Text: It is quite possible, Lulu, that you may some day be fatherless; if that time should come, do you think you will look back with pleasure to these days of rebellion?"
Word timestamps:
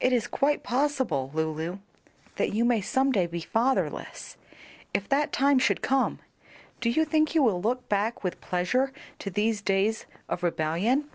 It 0.00 0.12
is 0.12 0.26
quite 0.26 0.64
possible, 0.64 1.30
Lulu, 1.34 1.78
that 2.34 2.52
you 2.52 2.64
may 2.64 2.80
some 2.80 3.12
day 3.12 3.28
be 3.28 3.40
fatherless; 3.42 4.36
if 4.92 5.08
that 5.08 5.32
time 5.32 5.60
should 5.60 5.82
come, 5.82 6.18
do 6.80 6.90
you 6.90 7.04
think 7.04 7.32
you 7.32 7.44
will 7.44 7.62
look 7.62 7.88
back 7.88 8.24
with 8.24 8.40
pleasure 8.40 8.92
to 9.20 9.30
these 9.30 9.62
days 9.62 10.04
of 10.28 10.42
rebellion?" 10.42 11.08